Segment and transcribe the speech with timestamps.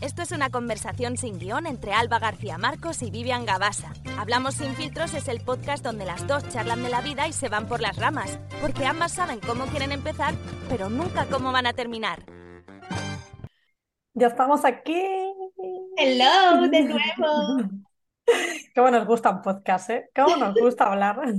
[0.00, 3.92] Esto es una conversación sin guion entre Alba García Marcos y Vivian Gabasa.
[4.16, 7.48] Hablamos sin filtros es el podcast donde las dos charlan de la vida y se
[7.48, 10.34] van por las ramas, porque ambas saben cómo quieren empezar,
[10.68, 12.22] pero nunca cómo van a terminar.
[14.14, 15.02] Ya estamos aquí.
[15.96, 17.82] Hello, de nuevo.
[18.74, 20.10] Cómo nos gusta un podcast, ¿eh?
[20.14, 21.18] Cómo nos gusta hablar.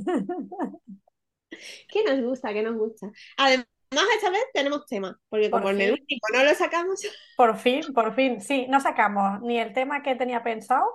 [1.88, 2.52] ¿Qué nos gusta?
[2.52, 3.12] ¿Qué nos gusta?
[3.38, 7.02] Además, esta vez tenemos tema, porque como en el último no lo sacamos.
[7.38, 8.42] Por fin, por fin.
[8.42, 10.86] Sí, no sacamos ni el tema que tenía pensado,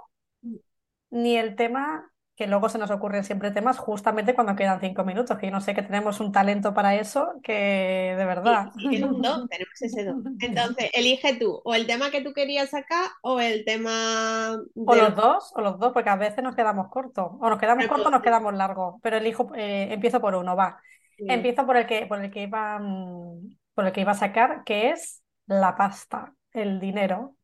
[1.10, 5.38] ni el tema que luego se nos ocurren siempre temas justamente cuando quedan cinco minutos,
[5.38, 8.72] que yo no sé que tenemos un talento para eso, que de verdad.
[8.76, 10.36] Sí, un don, tenemos ese don.
[10.40, 14.58] Entonces, elige tú, o el tema que tú querías sacar, o el tema...
[14.74, 17.86] O los dos, o los dos, porque a veces nos quedamos cortos, o nos quedamos
[17.86, 20.80] cortos o nos quedamos largos, pero elijo, eh, empiezo por uno, va.
[21.18, 24.62] Empiezo por el que, por el que iba, mm, por el que iba a sacar,
[24.64, 27.36] que es la pasta, el dinero.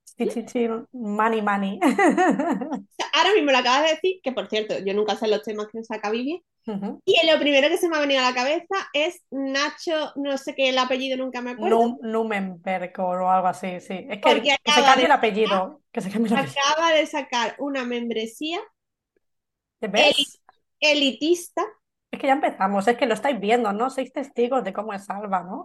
[0.93, 1.79] Money, money.
[3.15, 5.83] Ahora mismo lo acabas de decir, que por cierto, yo nunca sé los temas que
[5.83, 6.45] saca Vivi.
[7.05, 10.55] Y lo primero que se me ha venido a la cabeza es Nacho, no sé
[10.55, 11.99] qué, el apellido nunca me acuerdo.
[12.03, 14.07] Numenberg o algo así, sí.
[14.09, 15.81] Es que, se cambia el apellido.
[15.91, 18.61] Que se Acaba de sacar una membresía
[20.81, 21.65] elitista.
[22.11, 23.89] Es que ya empezamos, es que lo estáis viendo, ¿no?
[23.89, 25.65] Seis testigos de cómo es Alba, ¿no?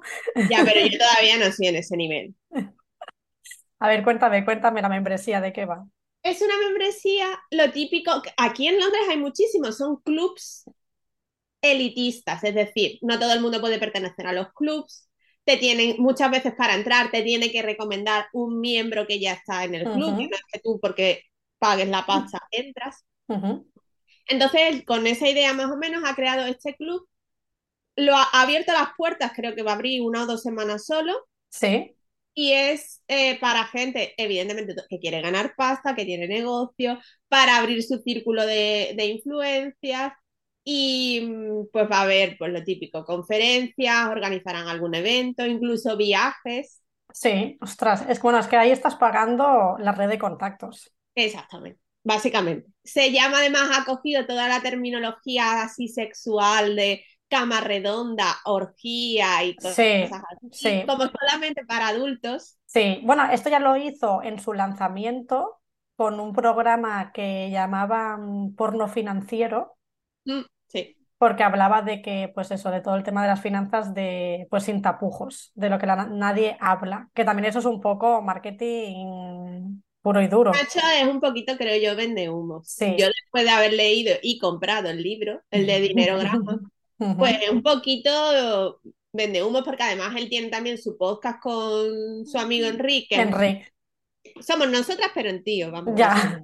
[0.49, 2.35] Ya, pero yo todavía no estoy en ese nivel.
[3.79, 5.85] A ver, cuéntame, cuéntame la membresía, ¿de qué va?
[6.23, 10.65] Es una membresía, lo típico, aquí en Londres hay muchísimos, son clubs
[11.61, 15.09] elitistas, es decir, no todo el mundo puede pertenecer a los clubs,
[15.43, 19.63] te tienen, muchas veces para entrar, te tiene que recomendar un miembro que ya está
[19.65, 21.23] en el club, y no es que tú porque
[21.59, 23.05] pagues la pasta entras.
[24.27, 27.07] Entonces, con esa idea más o menos ha creado este club,
[27.95, 31.13] lo ha abierto las puertas, creo que va a abrir una o dos semanas solo.
[31.49, 31.95] Sí.
[32.33, 37.81] Y es eh, para gente, evidentemente, que quiere ganar pasta, que tiene negocio, para abrir
[37.83, 40.13] su círculo de, de influencias.
[40.65, 46.81] Y mm, pues va a haber, pues lo típico, conferencias, organizarán algún evento, incluso viajes.
[47.13, 50.91] Sí, ostras, es bueno, es que ahí estás pagando la red de contactos.
[51.13, 52.69] Exactamente, básicamente.
[52.83, 59.55] Se llama además, ha cogido toda la terminología así sexual de cama redonda, orgía y
[59.55, 60.11] cosas
[60.51, 62.57] así, como solamente para adultos.
[62.65, 65.59] Sí, bueno, esto ya lo hizo en su lanzamiento
[65.95, 69.75] con un programa que llamaban Porno Financiero.
[70.25, 70.95] Mm, sí.
[71.17, 74.63] Porque hablaba de que, pues eso, de todo el tema de las finanzas, de pues
[74.63, 77.09] sin tapujos, de lo que nadie habla.
[77.15, 80.51] Que también eso es un poco marketing puro y duro.
[80.51, 82.61] Nacho es un poquito, creo yo, vende humo.
[82.63, 82.93] Sí.
[82.95, 86.59] Yo después de haber leído y comprado el libro, el de Dinero Grama,
[87.17, 88.79] pues un poquito
[89.11, 93.15] vende humo porque además él tiene también su podcast con su amigo Enrique.
[93.15, 93.65] Enrique.
[94.41, 95.95] Somos nosotras, pero en tío, vamos.
[95.97, 96.39] Ya.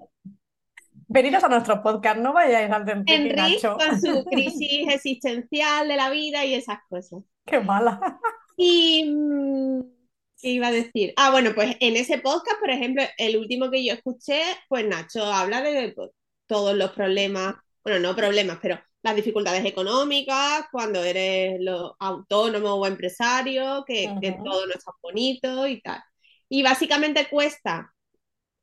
[1.08, 3.62] Venidos a nuestro podcast, no vayáis al de Enrique.
[3.62, 7.22] con su crisis existencial de la vida y esas cosas.
[7.46, 8.20] Qué mala.
[8.58, 9.06] Y.
[10.41, 11.13] ¿Qué iba a decir?
[11.18, 15.24] Ah, bueno, pues en ese podcast, por ejemplo, el último que yo escuché, pues Nacho
[15.24, 16.09] habla de pues,
[16.47, 22.88] todos los problemas, bueno, no problemas, pero las dificultades económicas, cuando eres lo, autónomo o
[22.88, 24.07] empresario, que,
[24.44, 26.01] todo no está bonito y tal.
[26.50, 27.94] Y básicamente cuesta,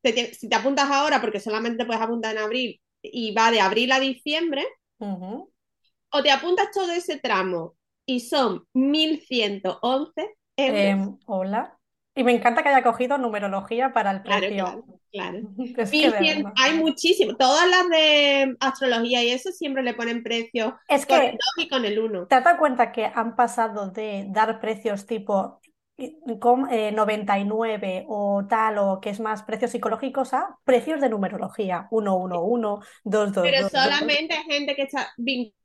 [0.03, 4.01] si te apuntas ahora, porque solamente puedes apuntar en abril, y va de abril a
[4.01, 4.67] diciembre,
[4.99, 11.79] o te apuntas todo ese tramo y son 1111 Em, hola.
[12.15, 14.65] Y me encanta que haya cogido numerología para el precio.
[14.65, 15.39] Claro, claro.
[16.57, 17.37] hay muchísimo.
[17.37, 21.41] Todas las de astrología y eso siempre le ponen precios es que, con el 2
[21.59, 22.27] y con el 1.
[22.27, 25.61] ¿Te has dado cuenta que han pasado de dar precios tipo
[25.97, 31.87] 99 eh, o tal, o que es más precios psicológicos, a precios de numerología?
[31.89, 33.47] 111, 22.
[33.49, 35.58] Pero solamente hay gente que está vinculada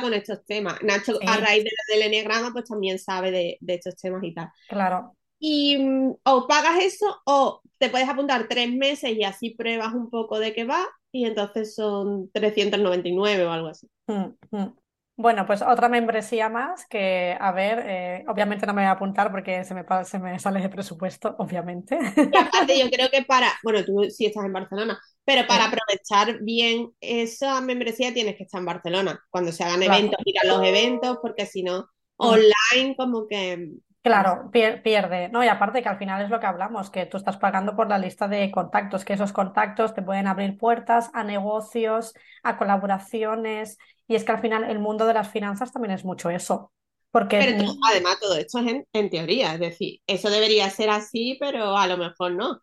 [0.00, 0.82] con estos temas.
[0.82, 4.48] Nacho, a raíz de del enneagrama, pues también sabe de, de estos temas y tal.
[4.68, 9.92] Claro y mm, o pagas eso o te puedes apuntar tres meses y así pruebas
[9.94, 13.88] un poco de qué va y entonces son 399 o algo así.
[14.06, 14.76] Mm, mm.
[15.18, 19.30] Bueno, pues otra membresía más que, a ver, eh, obviamente no me voy a apuntar
[19.30, 21.98] porque se me, se me sale de presupuesto, obviamente.
[22.16, 26.40] Y aparte yo creo que para, bueno, tú sí estás en Barcelona, pero para aprovechar
[26.42, 29.18] bien esa membresía tienes que estar en Barcelona.
[29.30, 31.88] Cuando se hagan eventos, ir a los eventos, porque si no,
[32.18, 33.70] online como que
[34.06, 35.42] Claro, pierde, ¿no?
[35.42, 37.98] Y aparte que al final es lo que hablamos, que tú estás pagando por la
[37.98, 42.14] lista de contactos, que esos contactos te pueden abrir puertas a negocios,
[42.44, 46.30] a colaboraciones, y es que al final el mundo de las finanzas también es mucho
[46.30, 46.70] eso.
[47.10, 47.38] Porque...
[47.40, 51.88] Pero además todo esto es en, teoría, es decir, eso debería ser así, pero a
[51.88, 52.60] lo mejor no.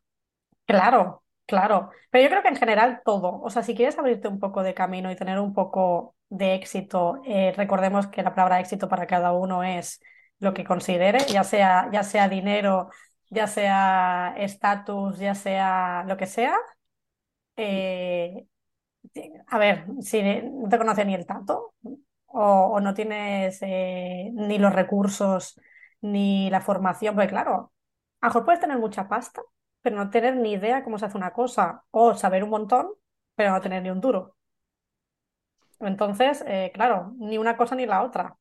[0.66, 1.90] Claro, claro.
[2.10, 3.42] Pero yo creo que en general todo.
[3.42, 7.22] O sea, si quieres abrirte un poco de camino y tener un poco de éxito,
[7.26, 10.00] eh, recordemos que la palabra éxito para cada uno es
[10.44, 12.90] lo que considere, ya sea, ya sea dinero,
[13.30, 16.56] ya sea estatus, ya sea lo que sea.
[17.56, 18.48] Eh,
[19.48, 21.74] a ver, si no te conoce ni el tato
[22.28, 25.60] o, no tienes eh, ni los recursos
[26.02, 27.72] ni la formación, pues claro,
[28.22, 29.42] a lo mejor puedes tener mucha pasta,
[29.82, 32.90] pero no tener ni idea cómo se hace una cosa, o saber un montón,
[33.36, 34.36] pero no tener ni un duro.
[35.80, 38.38] Entonces, eh, claro, ni una cosa ni la otra.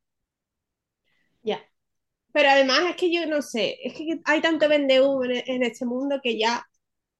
[2.32, 5.84] Pero además es que yo no sé, es que hay tanto vende en, en este
[5.84, 6.64] mundo que ya,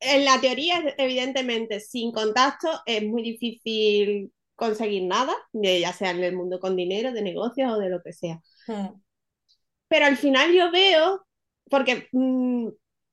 [0.01, 6.35] en la teoría, evidentemente, sin contacto es muy difícil conseguir nada, ya sea en el
[6.37, 8.41] mundo con dinero, de negocios o de lo que sea.
[8.67, 9.03] Hmm.
[9.89, 11.27] Pero al final yo veo,
[11.71, 12.69] porque mmm,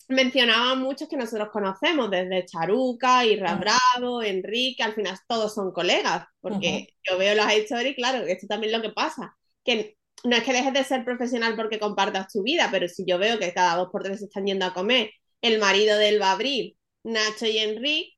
[0.10, 3.60] mencionaban muchos que nosotros conocemos, desde Charuca, Irra Mm.
[3.60, 7.12] Bravo, Enrique, al final todos son colegas, porque Ujú.
[7.12, 10.44] yo veo las historias y claro, esto también es lo que pasa, que no es
[10.44, 13.76] que dejes de ser profesional porque compartas tu vida, pero si yo veo que cada
[13.78, 15.12] dos por tres están yendo a comer,
[15.42, 18.14] el marido de Elba Abril, Nacho y Enrique,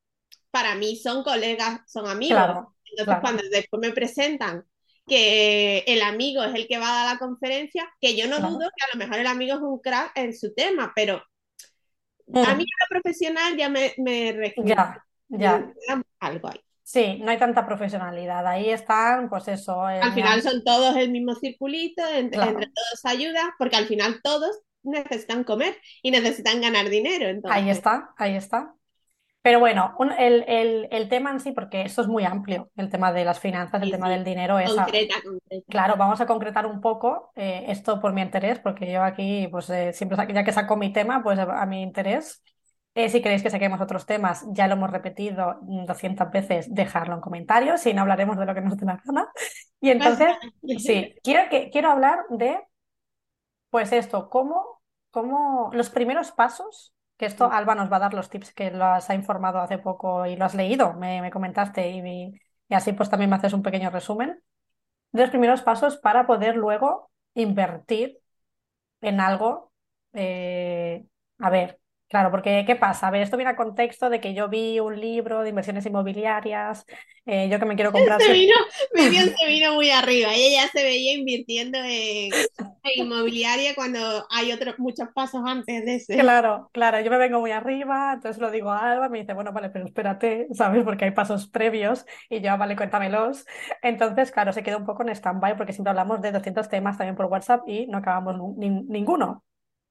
[0.52, 2.36] para mí son colegas, son amigos.
[2.36, 4.64] Claro, Entonces, claro, cuando después me presentan
[5.08, 8.54] que el amigo es el que va a dar la conferencia, que yo no claro.
[8.54, 11.24] dudo que a lo mejor el amigo es un crack en su tema, pero
[12.44, 12.68] a mí Mm.
[12.68, 15.74] como profesional ya me, me Ya, ya.
[16.20, 16.60] algo ahí.
[16.94, 18.46] Sí, no hay tanta profesionalidad.
[18.48, 23.76] Ahí están, pues eso, Al final son todos el mismo circulito, entre, todos ayuda, porque
[23.78, 27.28] al final todos necesitan comer y necesitan ganar dinero.
[27.48, 28.76] ahí está, ahí está.
[29.44, 32.90] Pero bueno, un- el, el- el tema en sí, porque esto es muy amplio, el
[32.90, 35.66] tema de las finanzas, el sí, tema sí, del dinero, es concreta, concreta.
[35.70, 39.70] Claro, vamos a concretar un poco eh, esto por mi interés, porque yo aquí, pues
[39.70, 42.44] eh, siempre, ya que saco mi tema, pues a, a mi interés.
[42.94, 47.16] Eh, si queréis que saquemos otros temas, ya lo hemos repetido mm, 200 veces, dejarlo
[47.16, 49.30] en comentarios, si no hablaremos de lo que nos dé la gana.
[49.80, 50.34] Y entonces,
[50.80, 52.60] sí, quiero, que, quiero hablar de,
[53.70, 58.30] pues esto, cómo, cómo los primeros pasos, que esto Alba nos va a dar los
[58.30, 62.34] tips que lo has informado hace poco y lo has leído, me, me comentaste, y,
[62.68, 64.42] y así pues también me haces un pequeño resumen
[65.14, 68.20] de los primeros pasos para poder luego invertir
[69.02, 69.72] en algo.
[70.14, 71.06] eh,
[71.40, 71.81] a ver,
[72.12, 73.08] claro, porque ¿qué pasa?
[73.08, 76.86] A ver, esto viene a contexto de que yo vi un libro de inversiones inmobiliarias,
[77.26, 78.22] eh, yo que me quiero comprar...
[78.22, 78.54] Se vino,
[78.94, 84.00] Vivian se vino muy arriba y ella se veía invirtiendo en, en inmobiliaria cuando
[84.30, 86.14] hay otros muchos pasos antes de ese.
[86.18, 89.52] Claro, claro, yo me vengo muy arriba, entonces lo digo a Alba, me dice, bueno,
[89.54, 90.84] vale, pero espérate, ¿sabes?
[90.84, 93.46] Porque hay pasos previos y yo, "Ah, vale, cuéntamelos.
[93.82, 97.16] Entonces, claro, se queda un poco en stand-by porque siempre hablamos de 200 temas también
[97.16, 99.44] por WhatsApp y no acabamos ninguno.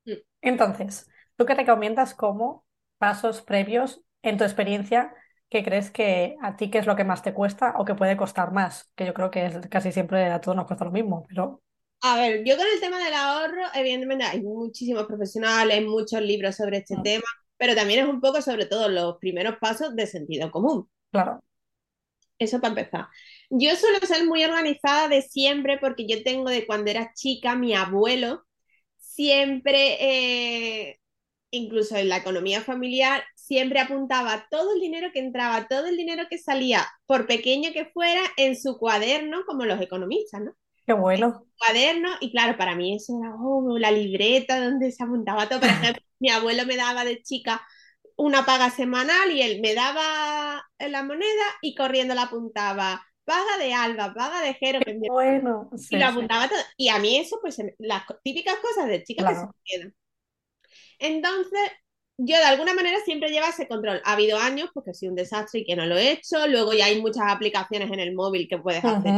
[0.07, 0.13] Mm.
[0.43, 1.09] Entonces,
[1.41, 2.67] ¿tú qué recomiendas como
[2.99, 5.15] pasos previos en tu experiencia
[5.51, 8.17] que crees que a ti qué es lo que más te cuesta o que puede
[8.19, 8.93] costar más?
[8.97, 11.63] Que yo creo que es- casi siempre a todos nos cuesta lo mismo, pero
[12.03, 16.79] A ver, yo con el tema del ahorro, evidentemente hay muchísimos profesionales, muchos libros sobre
[16.79, 17.25] este tema,
[17.59, 20.89] pero también es un poco sobre todo los primeros pasos de sentido común.
[21.11, 21.41] claro,
[22.39, 23.07] Eso para empezar.
[23.51, 27.75] Yo suelo ser muy organizada de siempre porque yo tengo de cuando era chica, mi
[27.75, 28.45] abuelo
[28.99, 29.97] siempre,
[30.91, 31.01] eh,
[31.51, 36.25] incluso en la economía familiar, siempre apuntaba todo el dinero que entraba, todo el dinero
[36.31, 40.53] que salía, por pequeño que fuera, en su cuaderno, como los economistas, ¿no?
[40.87, 41.47] qué bueno.
[41.59, 45.61] cuaderno y claro, para mí eso era oh, la libreta donde se apuntaba todo.
[45.61, 47.63] Por ejemplo, mi abuelo me daba de chica
[48.17, 53.07] una paga semanal y él me daba la moneda y corriendo la apuntaba.
[53.25, 56.59] Paga de Alba, paga de Jero, Bueno, y sí, lo sí, apuntaba todo.
[56.77, 59.55] Y a mí eso, pues, las típicas cosas de chica que se claro.
[59.55, 59.95] me quedan.
[61.01, 61.61] Entonces,
[62.19, 64.01] yo de alguna manera siempre llevo ese control.
[64.05, 66.47] Ha habido años pues, que ha sido un desastre y que no lo he hecho.
[66.47, 69.15] Luego ya hay muchas aplicaciones en el móvil que puedes hacer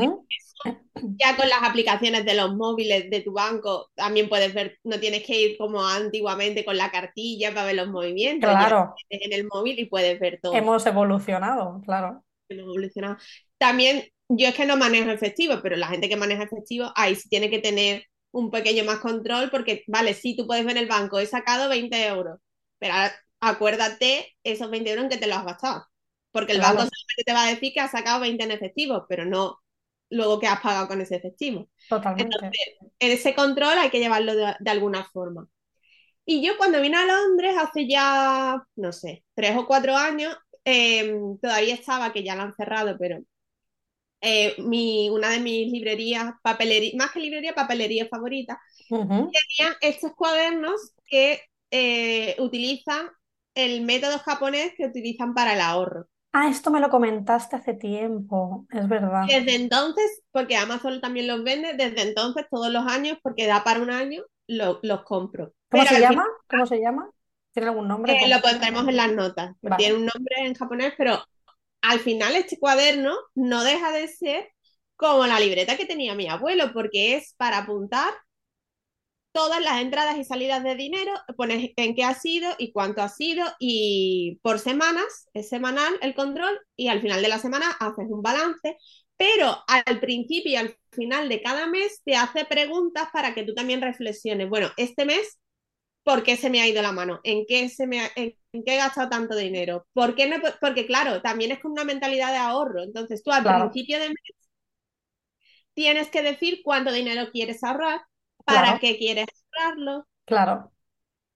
[1.18, 5.24] ya con las aplicaciones de los móviles de tu banco, también puedes ver, no tienes
[5.24, 9.78] que ir como antiguamente con la cartilla para ver los movimientos, Claro, en el móvil
[9.78, 10.54] y puedes ver todo.
[10.54, 12.24] hemos evolucionado, claro.
[12.48, 13.16] Hemos evolucionado.
[13.58, 17.28] También, yo es que no manejo efectivo, pero la gente que maneja efectivo, ahí sí
[17.28, 20.88] tiene que tener un pequeño más control, porque, vale, sí, tú puedes ver en el
[20.88, 22.40] banco, he sacado 20 euros,
[22.78, 22.94] pero
[23.40, 25.86] acuérdate esos 20 euros en que te los has gastado,
[26.32, 29.24] porque el banco solamente te va a decir que has sacado 20 en efectivo, pero
[29.24, 29.58] no
[30.10, 31.68] luego que has pagado con ese efectivo.
[31.88, 32.36] totalmente.
[32.36, 32.60] Entonces,
[32.98, 35.48] ese control hay que llevarlo de, de alguna forma.
[36.24, 41.14] Y yo cuando vine a Londres hace ya, no sé, tres o cuatro años, eh,
[41.40, 43.18] todavía estaba, que ya la han cerrado, pero
[44.22, 48.60] eh, mi, una de mis librerías, papelería, más que librería, papelería favorita,
[48.90, 49.34] Ujú.
[49.56, 53.08] tenían estos cuadernos que eh, utilizan
[53.54, 56.06] el método japonés que utilizan para el ahorro.
[56.32, 59.28] Ah, esto me lo comentaste hace tiempo, es verdad.
[59.28, 63.80] Desde entonces, porque Amazon también los vende, desde entonces todos los años, porque da para
[63.80, 65.52] un año, lo- los compro.
[65.70, 66.24] ¿Cómo Pero se llama?
[66.48, 67.10] ¿Cómo se llama?
[67.52, 68.14] ¿Tiene algún nombre?
[68.14, 69.56] Eh, lo pondremos en las notas.
[69.62, 69.76] Vale.
[69.76, 71.24] Tiene un nombre en japonés, pero
[71.82, 74.48] al final este cuaderno no deja de ser
[74.96, 78.14] como la libreta que tenía mi abuelo, porque es para apuntar
[79.32, 83.08] todas las entradas y salidas de dinero, pones en qué ha sido y cuánto ha
[83.08, 88.06] sido, y por semanas, es semanal el control, y al final de la semana haces
[88.10, 88.76] un balance,
[89.16, 93.54] pero al principio y al final de cada mes te hace preguntas para que tú
[93.54, 94.48] también reflexiones.
[94.48, 95.38] Bueno, este mes
[96.04, 97.20] ¿por qué se me ha ido la mano?
[97.24, 99.86] ¿En qué, se me ha- en, en qué he gastado tanto dinero?
[99.92, 102.82] ¿Por qué no Porque claro, también es con una mentalidad de ahorro.
[102.82, 103.78] Entonces tú al Claro.
[103.78, 104.16] principio de mes
[105.74, 108.02] tienes que decir cuánto dinero quieres ahorrar,
[108.44, 108.80] para Claro.
[108.80, 110.06] qué quieres ahorrarlo.
[110.24, 110.72] Claro,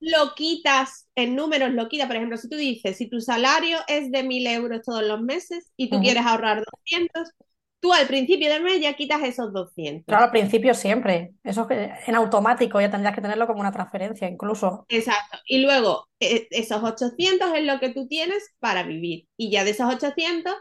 [0.01, 2.07] Lo quitas en números, lo quitas.
[2.07, 5.73] Por ejemplo, si tú dices, si tu salario es de 1.000 euros todos los meses
[5.77, 7.31] y tú quieres ahorrar 200,
[7.81, 10.05] tú al principio del mes ya quitas esos 200.
[10.07, 11.35] claro, al principio siempre.
[11.45, 14.87] Eso que en automático ya tendrías que tenerlo como una transferencia, incluso.
[14.89, 15.39] Exacto.
[15.47, 19.27] Y luego, eh, esos 800 es lo que tú tienes para vivir.
[19.37, 20.55] Y ya de esos 800,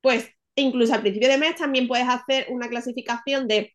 [0.00, 3.74] pues incluso al principio de mes también puedes hacer una clasificación de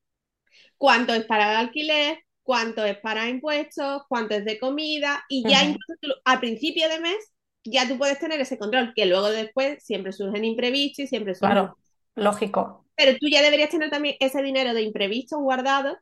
[0.78, 5.24] cuánto es para el alquiler, cuánto es para impuestos, cuánto es de comida.
[5.30, 5.72] Y ya Ujú.
[5.72, 7.18] incluso al principio de mes,
[7.64, 11.56] ya tú puedes tener ese control, que luego después siempre surgen imprevistos y siempre surgen...
[11.56, 11.78] Claro,
[12.16, 12.86] lógico.
[12.96, 15.98] Pero tú ya deberías tener también ese dinero de imprevistos guardado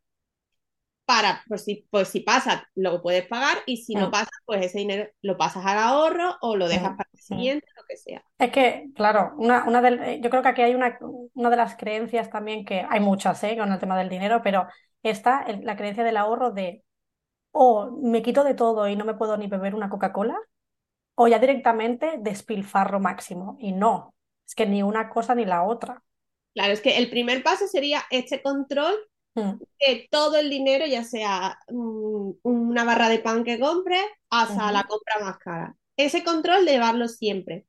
[1.05, 4.11] para, por si, por si pasa, lo puedes pagar y si no Mm.
[4.11, 7.35] pasa, pues ese dinero lo pasas al ahorro o lo dejas Mm, para el mm.
[7.37, 8.23] siguiente, lo que sea.
[8.39, 10.97] Es que, claro, una, una del- eh, yo creo que aquí hay una,
[11.33, 13.57] una de las creencias también que hay muchas, ¿eh?
[13.57, 14.67] con el tema del dinero, pero
[15.03, 16.83] está el- la creencia del ahorro de
[17.51, 20.37] o me quito de todo y no me puedo ni beber una Coca-Cola,
[21.15, 23.57] o ya directamente despilfarro máximo.
[23.59, 24.13] Y no,
[24.49, 26.03] es que ni una cosa ni la otra.
[26.53, 28.95] Claro, es que el primer paso sería este control
[29.37, 34.71] Mm, de todo el dinero, ya sea mm, una barra de pan que compres hasta
[34.71, 35.75] la compra más cara.
[35.97, 37.67] Ese control de llevarlo siempre.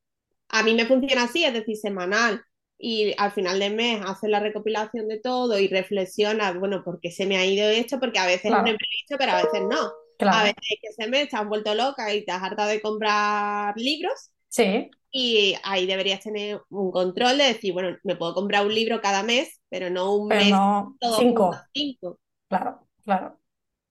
[0.48, 2.44] A mí me funciona así, es decir, semanal.
[2.78, 7.10] Y al final del mes haces la recopilación de todo y reflexionas, bueno, ¿por qué
[7.12, 8.00] se me ha ido esto?
[8.00, 8.68] Porque a veces es un Claro.
[8.68, 9.92] imprevisto, pero a veces no.
[10.28, 12.70] A claro, veces es que ese mes te has vuelto loca y te has hartado
[12.70, 18.34] de comprar libros sí, y ahí deberías tener un control de decir, bueno, me puedo
[18.34, 21.26] comprar un libro cada mes, pero no un pero mes no todo
[21.74, 23.40] cinco, claro, claro.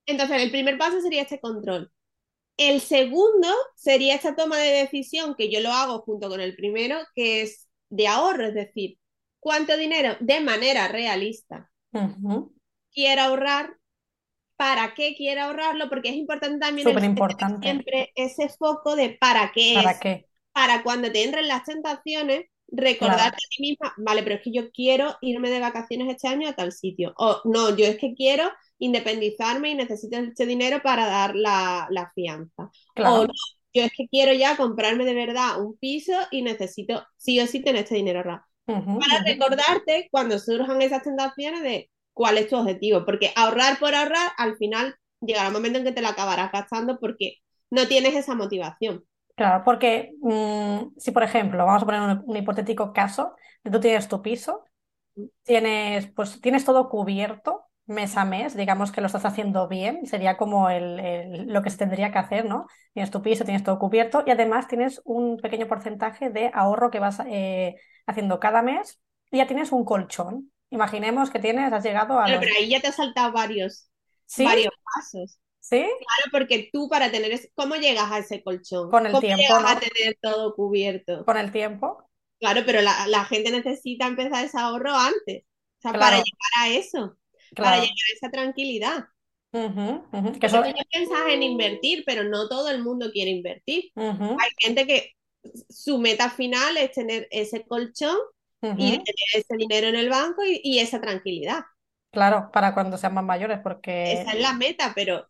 [0.06, 1.92] Entonces, el primer paso sería este control.
[2.58, 6.98] El segundo sería esta toma de decisión que yo lo hago junto con el primero,
[7.16, 9.00] que es de ahorro, es decir,
[9.40, 11.72] cuánto dinero de manera realista
[12.94, 13.76] quiero ahorrar,
[14.58, 17.06] para qué quiero ahorrarlo, porque es importante también el-
[17.62, 20.29] siempre ese foco de para qué ¿Para es, qué?
[20.60, 23.38] Para cuando te entren las tentaciones, recordarte Claro.
[23.38, 26.54] a ti misma, vale, pero es que yo quiero irme de vacaciones este año a
[26.54, 28.50] tal sitio, o no, yo es que quiero
[28.80, 33.34] independizarme y necesito este dinero para dar la, la fianza, o no,
[33.74, 37.62] yo es que quiero ya comprarme de verdad un piso y necesito sí o sí
[37.62, 38.44] tener este dinero ahorrado.
[38.74, 43.96] Ujú, Para recordarte cuando surjan esas tentaciones de cuál es tu objetivo, porque ahorrar por
[43.96, 47.36] ahorrar, al final llegará un momento en que te lo acabarás gastando porque
[47.72, 49.04] no tienes esa motivación.
[49.40, 53.80] Claro, porque mm, si por ejemplo, vamos a poner un, un hipotético caso, de tú
[53.80, 54.66] tienes tu piso,
[55.44, 60.38] tienes, pues tienes todo cubierto mes a mes, digamos que lo estás haciendo bien, sería
[60.38, 62.68] como el, el- lo que se tendría que hacer, ¿no?
[62.94, 67.00] Tienes tu piso, tienes todo cubierto y además tienes un pequeño porcentaje de ahorro que
[67.00, 67.76] vas eh,
[68.08, 70.52] haciendo cada mes y ya tienes un colchón.
[70.72, 72.46] Imaginemos que tienes, has llegado a Pero, los...
[72.46, 73.90] pero ahí ya te has saltado varios,
[74.26, 74.44] ¿Sí?
[74.44, 75.40] varios pasos.
[75.60, 75.86] ¿Sí?
[75.98, 78.90] Claro, porque tú para tener ese, ¿cómo llegas a ese colchón?
[78.90, 79.68] Con el ¿Cómo tiempo, llegas ¿no?
[79.78, 81.26] a tener todo cubierto?
[81.26, 82.10] Con el tiempo.
[82.40, 86.70] Claro, pero la, la gente necesita empezar ese ahorro antes, o sea, para llegar a
[86.70, 87.18] eso,
[87.60, 89.06] para llegar a esa tranquilidad.
[89.54, 90.40] Ujú, ujú.
[90.40, 90.86] Que Porque eso...
[90.92, 93.92] piensas en invertir, pero no todo el mundo quiere invertir.
[94.38, 95.12] Hay gente que
[95.70, 98.18] su meta final es tener ese colchón
[98.76, 101.62] y tener ese dinero en el banco y, y esa tranquilidad.
[102.12, 105.28] Claro, para cuando sean más mayores, porque Esa es la meta, pero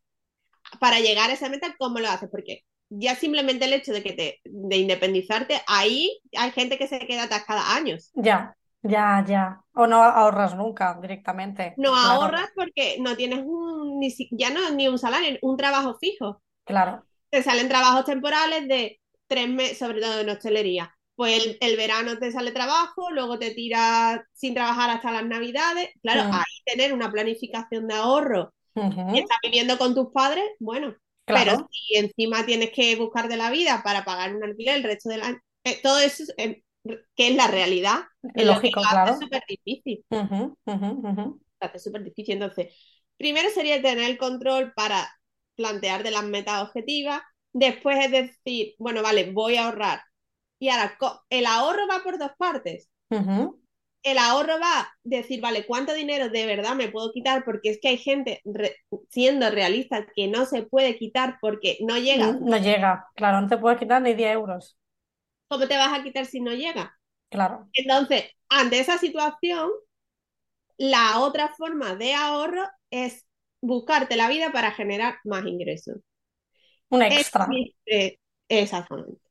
[0.79, 2.29] para llegar a esa meta, ¿cómo lo haces?
[2.31, 6.99] Porque ya simplemente el hecho de que te, de independizarte, ahí hay gente que se
[7.07, 8.13] queda atascada años.
[8.25, 9.63] ya, ya, ya.
[9.73, 11.63] O no ahorras nunca directamente.
[11.75, 15.97] No Claro, ahorras porque no tienes un, ni, ya no ni un salario, un trabajo
[15.99, 16.41] fijo.
[16.63, 20.95] claro, Te salen trabajos temporales de tres meses, sobre todo en hostelería.
[21.15, 25.89] Pues el, el verano te sale trabajo, luego te tiras sin trabajar hasta las navidades.
[26.01, 26.31] Claro, Mm.
[26.31, 30.95] ahí tener una planificación de ahorro y estás viviendo con tus padres, bueno,
[31.25, 35.09] Pero si encima tienes que buscar de la vida para pagar un alquiler el resto
[35.09, 37.99] del año, eh, todo eso eh, que es la realidad,
[38.33, 39.13] es lógico, claro.
[39.13, 40.03] Es súper difícil.
[41.73, 42.35] Es súper difícil.
[42.35, 42.73] Entonces,
[43.17, 45.09] primero sería tener el control para
[45.55, 47.21] plantear de las metas objetivas.
[47.51, 50.01] Después es decir, bueno, vale, voy a ahorrar.
[50.59, 50.97] Y ahora,
[51.29, 52.89] el ahorro va por dos partes
[54.03, 57.43] el ahorro va a decir, vale, ¿cuánto dinero de verdad me puedo quitar?
[57.43, 58.41] Porque es que hay gente,
[59.09, 62.31] siendo realista, que no se puede quitar porque no llega.
[62.33, 64.77] No, llega, claro, no te puedes quitar ni 10 euros.
[65.47, 66.97] ¿Cómo te vas a quitar si no llega?
[67.29, 67.67] Claro.
[67.73, 69.69] Entonces, ante esa situación,
[70.77, 73.25] la otra forma de ahorro es
[73.61, 75.97] buscarte la vida para generar más ingresos.
[76.89, 77.47] Un extra.
[78.47, 79.21] exactamente.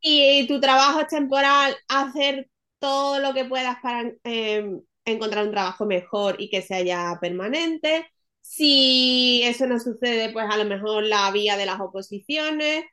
[0.00, 5.86] Y tu trabajo es temporal, hacer todo lo que puedas para em, encontrar un trabajo
[5.86, 8.06] mejor y que sea ya permanente.
[8.40, 12.84] Si eso no sucede, pues a lo mejor la vía de las oposiciones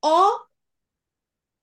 [0.00, 0.32] o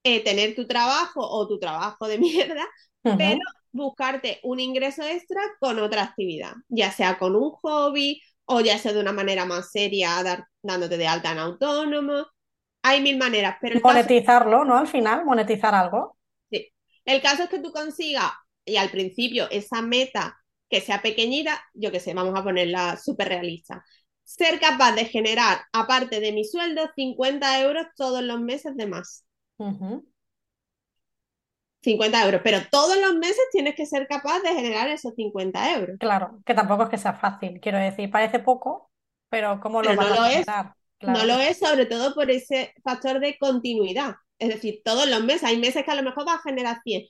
[0.04, 2.66] eh, tener tu trabajo o tu trabajo de mierda,
[3.02, 3.40] pero
[3.72, 8.92] buscarte un ingreso extra con otra actividad, ya sea con un hobby o ya sea
[8.92, 12.26] de una manera más seria, dar, dándote de alta en autónomo.
[12.82, 13.80] Hay mil maneras, pero...
[13.82, 14.78] Monetizarlo, ¿no?
[14.78, 16.17] Al final, monetizar algo.
[17.08, 18.30] El caso es que tú consigas,
[18.66, 20.38] y al principio, esa meta
[20.68, 23.82] que sea pequeñita, yo que sé, vamos a ponerla súper realista,
[24.24, 29.24] ser capaz de generar, aparte de mi sueldo, 50 euros todos los meses de más.
[31.80, 35.96] 50 euros, pero todos los meses tienes que ser capaz de generar esos 50 euros.
[35.98, 38.90] Claro, que tampoco es que sea fácil, quiero decir, parece poco,
[39.30, 40.74] pero ¿cómo lo vas a generar?
[41.00, 44.16] No lo es, sobre todo por ese factor de continuidad.
[44.38, 47.06] Es decir, todos los meses, hay meses que a lo mejor vas a generar 100,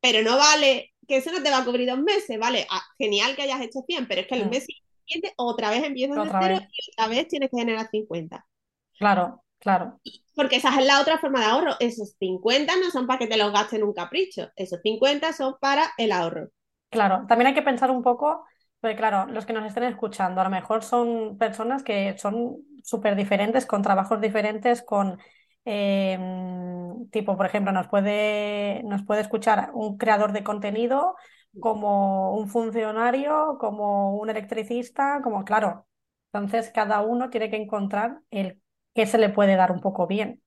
[0.00, 2.66] pero no vale que eso no te va a cubrir dos meses, ¿vale?
[2.70, 6.16] Ah, genial que hayas hecho 100, pero es que el mes siguiente otra vez empiezas
[6.16, 8.46] de cero y otra vez tienes que generar 50.
[8.98, 10.00] Claro, claro.
[10.34, 11.76] Porque esa es la otra forma de ahorro.
[11.80, 15.56] Esos 50 no son para que te los gastes en un capricho, esos 50 son
[15.60, 16.48] para el ahorro.
[16.90, 18.44] Claro, también hay que pensar un poco,
[18.80, 23.16] porque claro, los que nos estén escuchando, a lo mejor son personas que son súper
[23.16, 25.18] diferentes, con trabajos diferentes, con
[25.70, 31.14] Em, tipo, por ejemplo, nos puede, nos puede escuchar un creador de contenido
[31.60, 35.86] como un funcionario, como un electricista, como claro.
[36.32, 38.62] Entonces, cada uno tiene que encontrar el
[38.94, 40.40] qué se le puede dar un poco bien.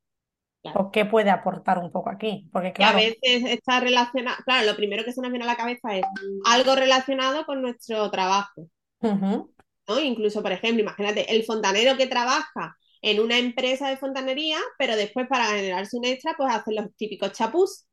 [0.74, 2.50] o qué puede aportar un poco aquí.
[2.52, 2.98] Porque claro.
[2.98, 6.06] a veces está relacionado, claro, lo primero que se nos viene a la cabeza es
[6.46, 8.68] algo relacionado con nuestro trabajo.
[9.02, 10.00] ¿no?
[10.02, 15.28] Incluso, por ejemplo, imagínate, el fontanero que trabaja en una empresa de fontanería, pero después
[15.28, 17.86] para generarse un extra, pues hacen los típicos chapús.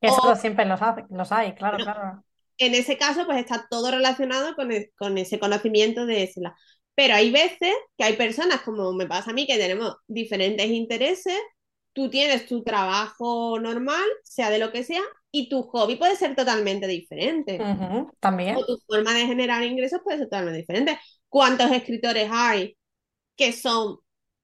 [0.00, 2.24] Eso siempre los, los hay, claro, claro.
[2.58, 6.40] En ese caso, pues está todo relacionado con, e, con ese conocimiento de ese
[6.94, 11.38] Pero hay veces que hay personas, como me pasa a mí, que tenemos diferentes intereses.
[11.92, 16.34] Tú tienes tu trabajo normal, sea de lo que sea, y tu hobby puede ser
[16.34, 17.58] totalmente diferente.
[18.20, 18.56] también.
[18.56, 20.98] O tu forma de generar ingresos puede ser totalmente diferente.
[21.28, 22.76] ¿Cuántos escritores hay
[23.36, 23.98] que son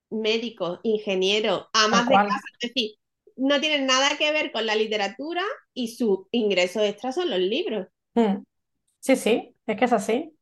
[0.09, 2.91] médicos, ingenieros, amas de casa, es decir,
[3.35, 5.41] no tienen nada que ver con la literatura
[5.73, 7.87] y su ingreso extra son los libros.
[8.15, 8.43] Mm.
[8.99, 10.35] Sí, sí, es que es así.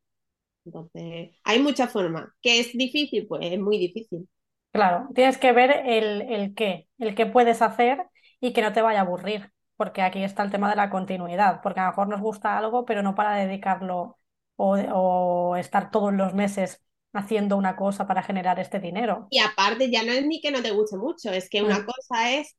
[0.66, 2.26] Entonces, hay muchas formas.
[2.42, 3.26] ¿Que es difícil?
[3.28, 4.28] Pues es muy difícil.
[4.72, 8.06] Claro, tienes que ver el, el qué, el qué puedes hacer
[8.40, 11.62] y que no te vaya a aburrir, porque aquí está el tema de la continuidad,
[11.62, 14.20] porque a lo mejor nos gusta algo, pero no para dedicarlo
[14.56, 19.28] o, o estar todos los meses haciendo una cosa para generar este dinero.
[19.30, 21.86] Y aparte, ya no es ni que no te guste mucho, es que una mm.
[21.86, 22.56] cosa es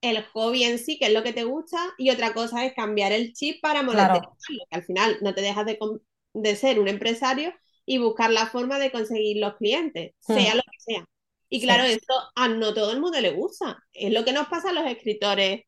[0.00, 3.12] el hobby en sí, que es lo que te gusta, y otra cosa es cambiar
[3.12, 4.36] el chip para monetizarlo,
[4.70, 7.52] que al final no te dejas de, ser un empresario
[7.84, 10.34] y buscar la forma de conseguir los clientes, mm.
[10.34, 11.04] sea lo que sea.
[11.52, 13.82] Y claro, esto a no todo el mundo le gusta.
[13.92, 15.62] Es lo que nos pasa a los escritores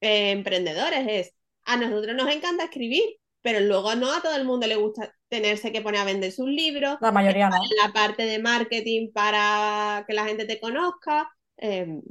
[0.00, 1.34] eh, emprendedores, es
[1.64, 3.02] a nosotros nos encanta escribir,
[3.42, 6.48] pero luego no a todo el mundo le gusta tenerse que poner a vender sus
[6.48, 6.96] libros.
[7.00, 7.56] La mayoría no.
[7.84, 11.28] La parte de marketing para que la gente te conozca.
[11.56, 12.02] Em,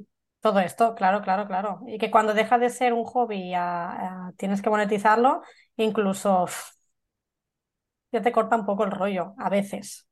[0.42, 1.80] todo esto, claro, claro, claro.
[1.88, 3.54] Y que cuando deja de ser un hobby
[4.38, 5.42] tienes que monetizarlo,
[5.78, 6.48] incluso
[8.12, 10.08] ya te corta un poco el rollo, a veces.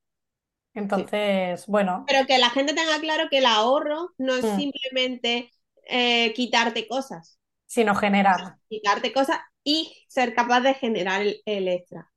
[0.73, 2.05] Entonces, bueno.
[2.07, 4.57] Pero que la gente tenga claro que el ahorro no es mm.
[4.57, 5.51] simplemente
[5.87, 7.39] eh, quitarte cosas.
[7.65, 8.55] Sino generar.
[8.69, 12.10] Quitarte cosas y ser capaz de generar el, extra.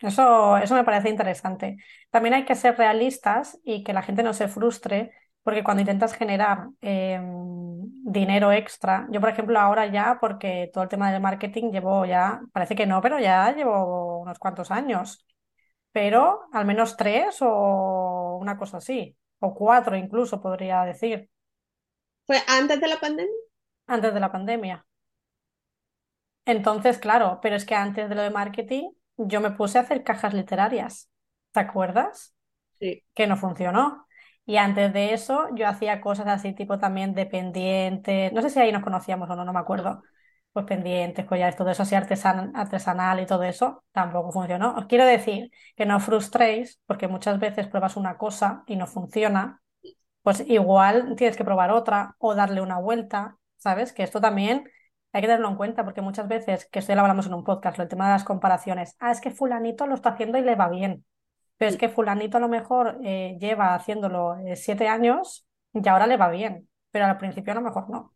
[0.00, 1.76] Eso, eso me parece interesante.
[2.10, 6.14] También hay que ser realistas y que la gente no se frustre, porque cuando intentas
[6.14, 7.22] generar em,
[8.04, 12.40] dinero extra, yo por ejemplo ahora ya, porque todo el tema del marketing llevo ya,
[12.52, 15.24] parece que no, pero ya llevo unos cuantos años,
[15.92, 21.30] pero al menos tres o una cosa así, o cuatro incluso podría decir.
[22.26, 23.34] ¿Fue antes de la pandemia?
[23.86, 24.86] Antes de la pandemia.
[26.46, 30.04] Entonces, claro, pero es que antes de lo de marketing, yo me puse a hacer
[30.04, 31.10] cajas literarias.
[31.52, 32.34] ¿Te acuerdas?
[32.80, 33.04] Sí.
[33.14, 34.06] Que no funcionó.
[34.46, 38.32] Y antes de eso, yo hacía cosas así, tipo también dependientes.
[38.32, 40.02] No sé si ahí nos conocíamos o no, no me acuerdo.
[40.52, 44.74] Pues pendientes, collares, todo eso así artesan artesanal y todo eso, tampoco funcionó.
[44.76, 49.60] Os quiero decir que no frustréis, porque muchas veces pruebas una cosa y no funciona,
[50.22, 53.92] pues igual tienes que probar otra o darle una vuelta, ¿sabes?
[53.92, 54.68] Que esto también
[55.16, 57.42] hay que tenerlo en cuenta porque muchas veces, que esto ya lo hablamos en un
[57.42, 60.56] podcast, el tema de las comparaciones, ah, es que fulanito lo está haciendo y le
[60.56, 61.06] va bien,
[61.56, 66.06] pero es que fulanito a lo mejor eh, lleva haciéndolo eh, siete años y ahora
[66.06, 68.14] le va bien, pero al principio a lo mejor no.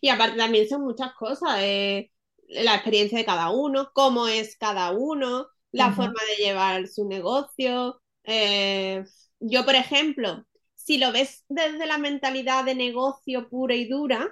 [0.00, 2.10] Y aparte también son muchas cosas, eh,
[2.48, 8.00] la experiencia de cada uno, cómo es cada uno, la forma de llevar su negocio.
[8.24, 10.46] yo, por ejemplo,
[10.76, 14.26] si lo ves desde la mentalidad de negocio pura y dura,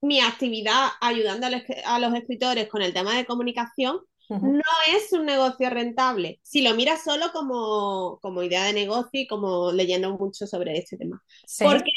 [0.00, 5.68] mi actividad ayudando a los escritores con el tema de comunicación no es un negocio
[5.68, 6.40] rentable.
[6.42, 10.96] Si lo miras solo como, como, idea de negocio y como leyendo mucho sobre este
[10.96, 11.22] tema.
[11.60, 11.90] Porque,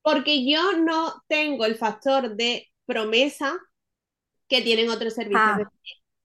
[0.00, 3.58] porque yo no tengo el factor de promesa
[4.46, 5.66] que tienen otros servicios.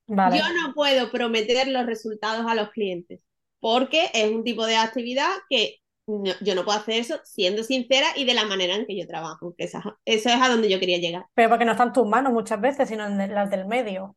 [0.10, 3.22] Ah, yo no puedo prometer los resultados a los clientes
[3.60, 5.78] porque es un tipo de actividad que
[6.08, 9.54] yo no puedo hacer eso siendo sincera y de la manera en que yo trabajo,
[9.58, 11.26] que eso, es a donde yo quería llegar.
[11.34, 14.16] Pero porque no están tus manos muchas veces, sino en las del medio.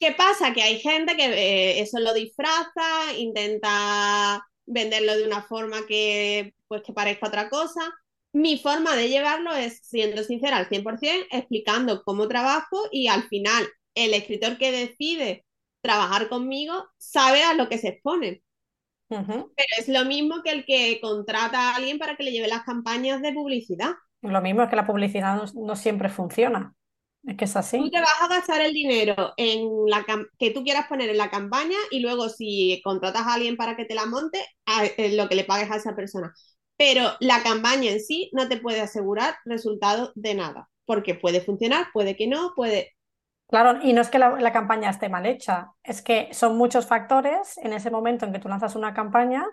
[0.00, 0.52] ¿Qué pasa?
[0.52, 6.82] Que hay gente que eh, eso lo disfraza, intenta venderlo de una forma que, pues,
[6.82, 7.80] que parezca otra cosa.
[8.32, 13.66] Mi forma de llevarlo es siendo sincera al 100%, explicando cómo trabajo y al final
[13.94, 15.44] el escritor que decide
[15.80, 18.42] trabajar conmigo sabe a lo que se expone.
[19.08, 22.64] Pero es lo mismo que el que contrata a alguien para que le lleve las
[22.64, 23.92] campañas de publicidad.
[24.22, 26.74] Lo mismo es que la publicidad no, siempre funciona.
[27.24, 27.78] Es que es así.
[27.78, 30.04] Tú te vas a gastar el dinero en la
[30.38, 33.84] que tú quieras poner en la campaña y luego si contratas a alguien para que
[33.84, 34.44] te la monte,
[35.12, 36.32] lo que le pagues a esa persona.
[36.76, 41.88] Pero la campaña en sí no te puede asegurar resultados de nada, porque puede funcionar,
[41.92, 42.94] puede que no, puede...
[43.48, 47.56] Claro, y no es que la, campaña esté mal hecha, es que son muchos factores
[47.58, 49.46] en ese momento en que tú lanzas una campaña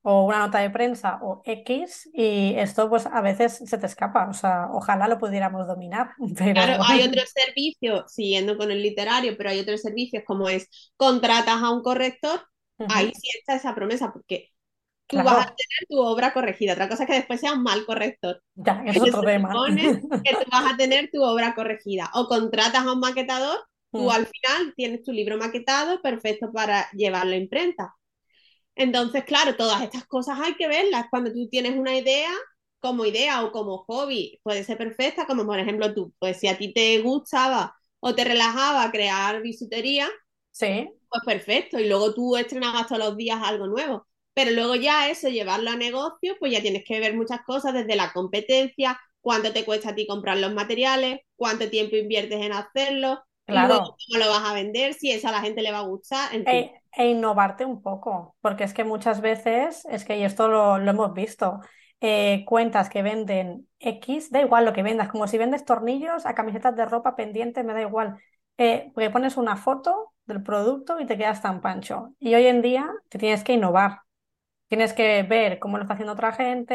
[0.00, 4.28] o una nota de prensa o X y esto pues a veces se te escapa,
[4.28, 6.12] o sea, ojalá lo pudiéramos dominar.
[6.54, 11.62] Claro, hay otros servicios, siguiendo con el literario, pero hay otros servicios como es contratas
[11.62, 12.40] a un corrector,
[12.88, 14.51] ahí sí está esa promesa, porque
[15.12, 16.72] tú vas a tener tu obra corregida.
[16.72, 18.42] Otra cosa es que después sea un mal corrector.
[18.54, 19.52] Ya, es otro tema.
[20.24, 22.10] que tú vas a tener tu obra corregida.
[22.14, 23.58] O contratas a un maquetador,
[23.92, 24.10] tú mm.
[24.10, 27.94] al final tienes tu libro maquetado, perfecto para llevarlo a imprenta.
[28.74, 31.06] Entonces, claro, todas estas cosas hay que verlas.
[31.10, 32.30] Cuando tú tienes una idea,
[32.80, 36.56] como idea o como hobby, puede ser perfecta, como por ejemplo tú, pues si a
[36.56, 40.08] ti te gustaba o te relajaba crear bisutería,
[40.50, 40.88] sí.
[41.10, 41.78] pues perfecto.
[41.78, 44.06] Y luego tú estrenabas todos los días algo nuevo.
[44.34, 47.96] Pero luego ya eso, llevarlo a negocio, pues ya tienes que ver muchas cosas desde
[47.96, 53.22] la competencia, cuánto te cuesta a ti comprar los materiales, cuánto tiempo inviertes en hacerlo,
[53.46, 53.78] claro.
[53.78, 56.34] cómo lo vas a vender, si eso a la gente le va a gustar.
[56.34, 60.76] E, e, innovarte un poco, porque es que muchas veces, es que y esto lo,
[60.76, 61.60] hemos visto,
[62.00, 66.34] eh, cuentas que venden X, da igual lo que vendas, como si vendes tornillos a
[66.34, 68.18] camisetas de ropa pendiente, me da igual.
[68.58, 72.14] Eh, porque pones una foto del producto y te quedas tan pancho.
[72.18, 74.00] Y hoy en día te tienes que innovar.
[74.72, 76.72] Tienes que ver cómo lo está haciendo otra gente,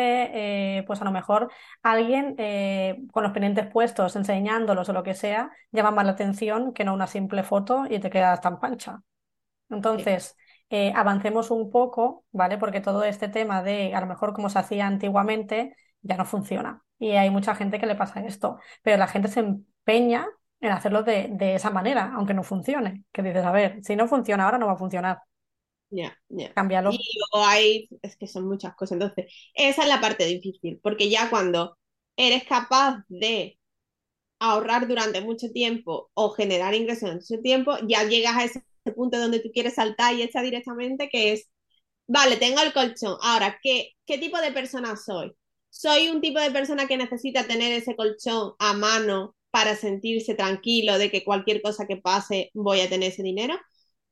[0.79, 5.15] eh, pues a lo mejor alguien eh, con los pendientes puestos, enseñándolos o lo que
[5.15, 9.01] sea, llama más la atención que no una simple foto y te quedas tan pancha.
[9.69, 10.37] Entonces,
[10.69, 12.57] eh, avancemos un poco, ¿vale?
[12.59, 16.83] Porque todo este tema de a lo mejor como se hacía antiguamente ya no funciona.
[16.99, 20.27] Y hay mucha gente que le pasa esto, pero la gente se empeña
[20.61, 23.05] en hacerlo de, de esa manera, aunque no funcione.
[23.11, 25.19] Que dices, a ver, si no funciona ahora, no va a funcionar.
[25.89, 26.53] Ya, ya.
[26.53, 26.91] Cámbialo.
[26.91, 28.93] Y luego hay, es que son muchas cosas.
[28.93, 31.77] Entonces, esa es la parte difícil, porque ya cuando
[32.17, 33.57] eres capaz de
[34.39, 38.63] ahorrar durante mucho tiempo o generar ingresos en mucho tiempo, ya llegas a ese
[38.95, 41.49] punto donde tú quieres saltar y echar directamente, que es,
[42.07, 43.17] vale, tengo el colchón.
[43.21, 45.33] Ahora, ¿qué, ¿qué tipo de persona soy?
[45.69, 50.97] ¿Soy un tipo de persona que necesita tener ese colchón a mano para sentirse tranquilo
[50.97, 53.55] de que cualquier cosa que pase voy a tener ese dinero?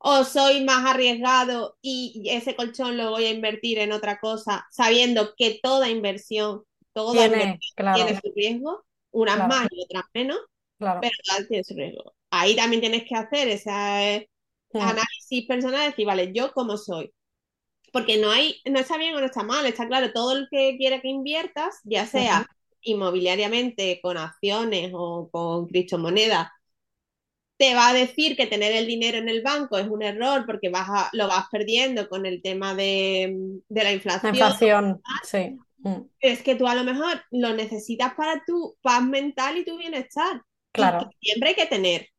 [0.07, 5.33] O soy más arriesgado y ese colchón lo voy a invertir en otra cosa, sabiendo
[5.35, 6.61] que toda inversión,
[6.93, 7.59] toda tiene,
[7.95, 10.37] tiene su riesgo, unas más y otras menos,
[10.77, 12.13] pero todas tiene su riesgo.
[12.29, 14.29] Ahí también tienes que hacer ese
[14.73, 14.77] hmm.
[14.77, 17.11] análisis personal, decir, vale, yo cómo soy.
[17.91, 20.77] porque no hay, no está bien o no está mal, está claro, todo el que
[20.77, 22.45] quiera que inviertas, ya sea
[22.81, 26.49] inmobiliariamente, con acciones o con criptomonedas,
[27.57, 30.69] te va a decir que tener el dinero en el banco es un error porque
[30.69, 33.33] vas a, lo vas perdiendo con el tema de,
[33.69, 34.33] la inflación.
[34.33, 35.57] La inflación, sí.
[35.79, 36.01] Mm.
[36.19, 40.41] Es que tú a lo mejor lo necesitas para tu paz mental y tu bienestar.
[40.71, 41.09] Claro.
[41.21, 42.09] siempre hay que tener.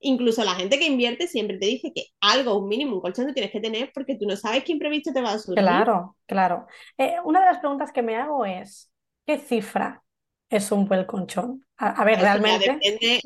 [0.00, 3.32] Incluso la gente que invierte siempre te dice que algo, un mínimo, un colchón, tú
[3.32, 5.62] tienes que tener porque tú no sabes qué imprevisto te va a surgir.
[5.62, 6.66] Claro, claro.
[6.98, 8.92] Eh, una de las preguntas que me hago es,
[9.24, 10.03] ¿qué cifra
[10.56, 11.66] es un buen colchón?
[11.76, 12.78] A, ver, realmente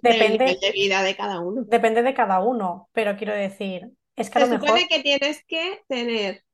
[0.02, 1.64] depende, de vida de cada uno.
[1.66, 4.78] Depende de cada uno, pero quiero decir, es que a Se lo mejor...
[4.88, 6.44] que tienes que tener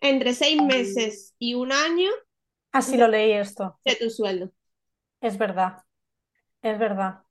[0.00, 2.10] entre seis meses y un año.
[2.72, 3.78] Así lo leí esto.
[3.84, 4.50] De tu sueldo.
[5.20, 5.82] Es verdad,
[6.62, 7.22] es verdad,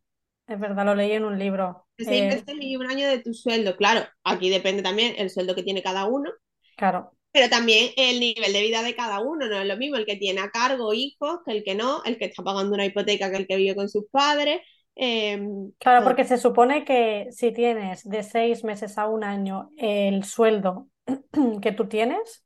[0.47, 1.87] es verdad, lo leí en un libro.
[1.97, 3.75] Seis eh, meses y un año de tu sueldo.
[3.75, 6.31] Claro, aquí depende también el sueldo que tiene cada uno.
[6.75, 10.07] Claro pero también el nivel de vida de cada uno, no es lo mismo el
[10.07, 13.29] que tiene a cargo hijos que el que no, el que está pagando una hipoteca
[13.29, 14.61] que el que vive con sus padres.
[14.95, 20.23] Em, claro, porque se supone que si tienes de seis meses a un año el
[20.23, 20.87] sueldo
[21.61, 22.43] que tú tienes,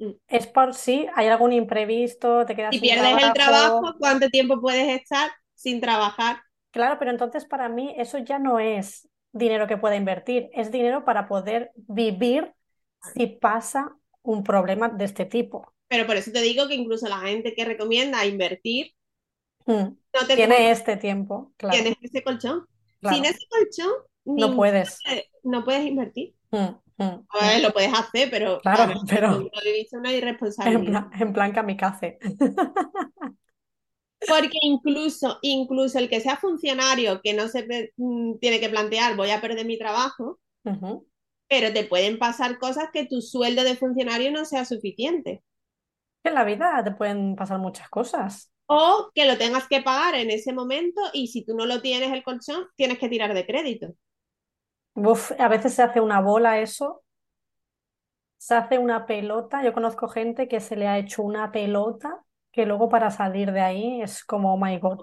[0.00, 0.10] mm.
[0.26, 5.00] es por si hay algún imprevisto, te quedas Si pierdes el trabajo, ¿cuánto tiempo puedes
[5.00, 6.38] estar sin trabajar?
[6.72, 11.04] Claro, pero entonces para mí eso ya no es dinero que pueda invertir, es dinero
[11.04, 12.52] para poder vivir
[13.14, 15.72] si pasa un problema de este tipo.
[15.88, 18.92] Pero por eso te digo que incluso la gente que recomienda invertir
[19.66, 19.72] hmm.
[19.74, 21.52] no tiene este tiempo.
[21.56, 21.74] Claro.
[21.74, 22.66] Tienes ese colchón.
[23.02, 23.92] Sin ese colchón
[24.24, 24.98] no puedes.
[25.42, 26.34] No puedes invertir.
[26.50, 29.50] Hmm, hmm, lo puedes hacer, pero claro, pero no
[29.98, 31.06] una irresponsabilidad.
[31.18, 32.18] En plan, kamikaze.
[34.28, 39.30] Porque incluso, incluso el que sea funcionario que no se mm, tiene que plantear voy
[39.30, 40.38] a perder mi trabajo,
[41.52, 45.42] pero te pueden pasar cosas que tu sueldo de funcionario no sea suficiente.
[46.24, 48.50] En la vida te pueden pasar muchas cosas.
[48.64, 52.10] O que lo tengas que pagar en ese momento y si tú no lo tienes
[52.10, 53.88] el colchón, tienes que tirar de crédito.
[54.94, 57.02] Uf, a veces se hace una bola eso.
[58.38, 59.62] Se hace una pelota.
[59.62, 63.60] Yo conozco gente que se le ha hecho una pelota que luego para salir de
[63.60, 65.00] ahí es como, oh my God.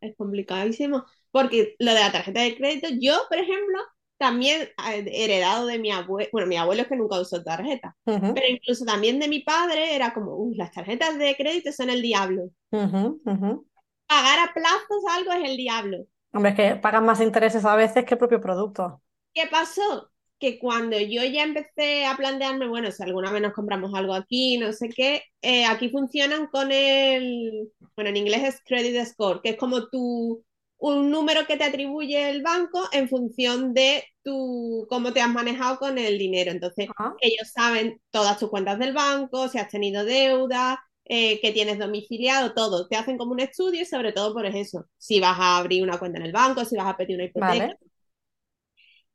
[0.00, 1.04] es complicadísimo.
[1.30, 3.78] Porque lo de la tarjeta de crédito, yo, por ejemplo,
[4.24, 8.86] también heredado de mi abuelo, bueno, mi abuelo es que nunca usó tarjeta, pero incluso
[8.86, 12.48] también de mi padre era como, uy, las tarjetas de crédito son el diablo.
[12.70, 16.06] Pagar a plazos algo es el diablo.
[16.32, 19.02] Hombre, es que pagan más intereses a veces que el propio producto.
[19.34, 20.10] ¿Qué pasó?
[20.38, 24.56] Que cuando yo ya empecé a plantearme, bueno, si alguna vez nos compramos algo aquí,
[24.56, 29.50] no sé qué, eh, aquí funcionan con el, bueno, en inglés es credit score, que
[29.50, 30.42] es como tu
[30.78, 35.78] un número que te atribuye el banco en función de tu, cómo te has manejado
[35.78, 36.50] con el dinero.
[36.50, 41.78] Entonces, ellos saben todas tus cuentas del banco, si has tenido deuda, eh, que tienes
[41.78, 42.88] domiciliado, todo.
[42.88, 45.98] Te hacen como un estudio y sobre todo por eso, si vas a abrir una
[45.98, 47.72] cuenta en el banco, si vas a pedir una hipoteca.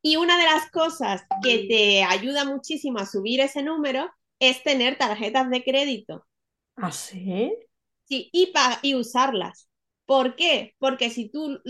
[0.02, 4.98] Y una de las cosas que te ayuda muchísimo a subir ese número es tener
[4.98, 6.26] tarjetas de crédito.
[6.78, 7.54] ¿Ah, sí?
[8.04, 9.69] Sí, y, y usarlas.
[10.10, 10.74] ¿Por qué?
[10.80, 11.62] Porque si tú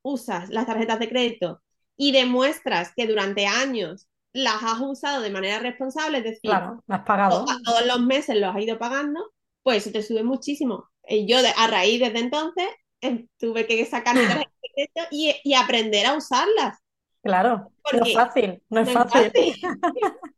[0.00, 1.60] usas las tarjetas de crédito
[1.98, 7.00] y demuestras que durante años las has usado de manera responsable, es decir, claro, las
[7.00, 7.44] has pagado.
[7.62, 10.88] todos los meses los has ido pagando, pues eso te sube muchísimo.
[11.06, 12.66] Y yo a raíz desde entonces
[13.02, 16.78] em, tuve que sacar mi tarjeta de crédito y, aprender a usarlas.
[17.22, 19.30] Claro, no es fácil, no es fácil.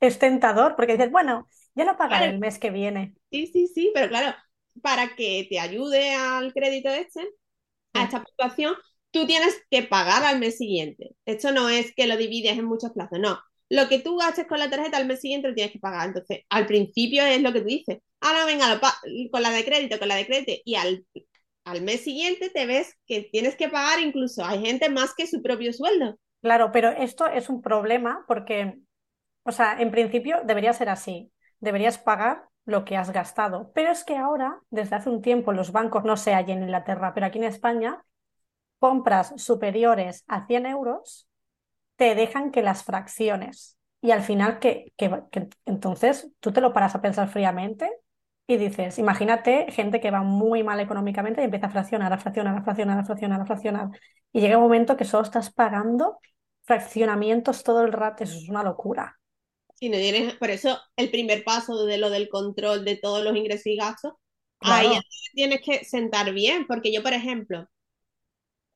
[0.00, 3.14] es tentador porque dices, bueno, ya lo pagaré el mes que viene.
[3.30, 4.36] Sí, sí, sí, pero claro,
[4.82, 7.20] para que te ayude al crédito este,
[7.94, 8.74] a esta puntuación,
[9.10, 11.16] tú tienes que pagar al mes siguiente.
[11.26, 13.38] Esto no es que lo divides en muchos plazos, no.
[13.68, 16.08] Lo que tú gastes con la tarjeta al mes siguiente lo tienes que pagar.
[16.08, 17.98] Entonces, al principio es lo que tú dices.
[18.20, 18.80] Ahora venga,
[19.30, 20.52] con la de crédito, con la de crédito.
[20.64, 21.06] Y al,
[21.64, 24.44] al mes siguiente te ves que tienes que pagar incluso.
[24.44, 26.18] Hay gente más que su propio sueldo.
[26.42, 28.78] Claro, pero esto es un problema porque,
[29.44, 31.32] o sea, en principio debería ser así.
[31.60, 33.72] Deberías pagar lo que has gastado.
[33.74, 37.14] Pero es que ahora, desde hace un tiempo, los bancos, no sé allí en Inglaterra,
[37.14, 38.04] pero aquí en España,
[38.78, 41.28] compras superiores a 100 euros,
[41.96, 43.78] te dejan que las fracciones.
[44.00, 44.92] Y al final, que,
[45.66, 47.90] entonces tú te lo paras a pensar fríamente
[48.46, 52.58] y dices, imagínate gente que va muy mal económicamente y empieza a fraccionar, a fraccionar,
[52.58, 53.88] a fraccionar, a fraccionar, a fraccionar.
[54.32, 56.18] Y llega un momento que solo estás pagando
[56.62, 58.24] fraccionamientos todo el rato.
[58.24, 59.20] Eso es una locura
[59.88, 63.66] no tienes, por eso el primer paso de lo del control de todos los ingresos
[63.66, 64.14] y gastos,
[64.60, 64.88] ahí
[65.34, 67.68] tienes que sentar bien, porque yo, por ejemplo,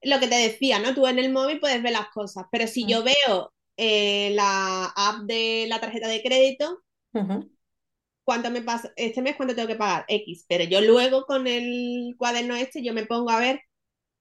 [0.03, 0.95] lo que te decía, ¿no?
[0.95, 5.23] Tú en el móvil puedes ver las cosas, pero si yo veo eh, la app
[5.25, 6.83] de la tarjeta de crédito,
[8.25, 10.45] cuánto me pasa, este mes cuánto tengo que pagar, X.
[10.49, 13.61] Pero yo luego con el cuaderno este, yo me pongo a ver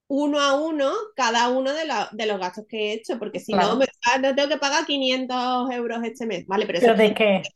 [0.08, 3.56] uno a uno cada uno de, la- de los gastos que he hecho, porque si
[3.56, 3.76] Claro.
[3.76, 3.86] no, me,
[4.22, 6.66] no tengo que pagar 500 euros este mes, ¿vale?
[6.66, 7.56] Pero eso ¿Pero es de qué?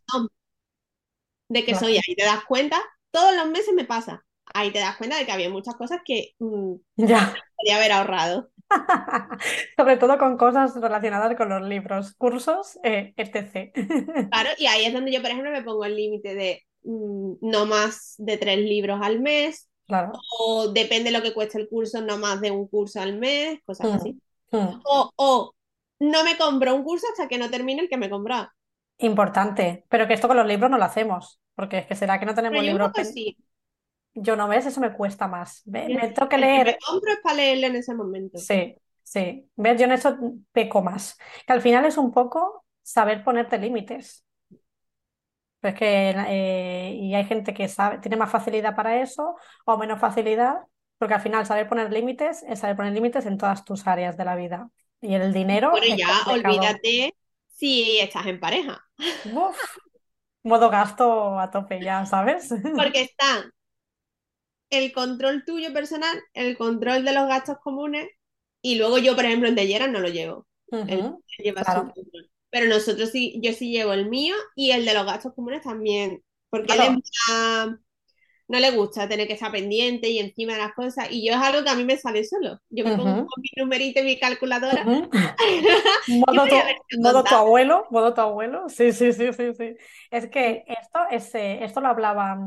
[1.49, 1.75] de que Claro.
[1.75, 2.77] soy ahí, te das cuenta,
[3.11, 4.25] todos los meses me pasa.
[4.53, 7.43] Ahí te das cuenta de que había muchas cosas que mm, Ya.
[7.57, 8.51] podría haber ahorrado.
[9.77, 13.71] Sobre todo con cosas relacionadas con los libros, cursos, eh, etc.
[14.29, 17.65] Claro, y ahí es donde yo, por ejemplo, me pongo el límite de mm, no
[17.65, 20.13] más de tres libros al mes, Claro.
[20.39, 23.59] o depende de lo que cueste el curso, no más de un curso al mes,
[23.65, 24.17] cosas así.
[24.51, 24.81] Mm, mm.
[24.83, 25.55] O, o
[25.99, 28.49] no me compro un curso hasta que no termine el que me he comprado.
[28.99, 29.85] Importante.
[29.89, 31.39] Pero que esto con los libros no lo hacemos.
[31.55, 32.91] Porque es que será que no tenemos Pero yo libros.
[33.13, 33.37] sí.
[34.13, 35.61] Yo no ves, eso me cuesta más.
[35.65, 35.97] Me sí.
[36.13, 36.65] tengo que El que leer.
[36.65, 38.37] me compro es para leerlo en ese momento.
[38.37, 39.49] Sí, sí.
[39.55, 39.79] ¿Ves?
[39.79, 40.17] Yo en eso
[40.51, 41.17] peco más.
[41.45, 44.25] Que al final es un poco saber ponerte límites.
[45.61, 49.99] Pues que, eh, y hay gente que sabe, tiene más facilidad para eso o menos
[49.99, 50.59] facilidad,
[50.97, 54.25] porque al final saber poner límites es saber poner límites en todas tus áreas de
[54.25, 54.69] la vida.
[55.01, 57.13] Y el dinero Bueno, es ya olvídate
[57.47, 58.85] si estás en pareja.
[59.33, 59.57] Uf,
[60.43, 62.49] modo gasto a tope ya, ¿sabes?
[62.75, 63.51] Porque están
[64.69, 68.07] el control tuyo personal, el control de los gastos comunes,
[68.61, 70.47] y luego yo, por ejemplo, de Gerard no lo llevo.
[70.71, 72.29] Él su control.
[72.51, 76.23] Pero nosotros sí, yo sí llevo el mío y el de los gastos comunes también.
[76.49, 77.01] Porque él es Claro.
[77.29, 77.79] más-
[78.47, 81.07] no le gusta tener que estar pendiente y encima de las cosas.
[81.11, 82.59] Y yo es algo que a mí me sale solo.
[82.69, 84.91] Yo me pongo con mi numerito y mi calculadora.
[85.63, 85.73] Yo
[86.07, 88.67] Modo tu, a modo tu abuelo, modo tu abuelo.
[88.69, 89.75] Sí, sí, sí, sí, sí.
[90.11, 92.39] Es que esto, es, esto lo hablaba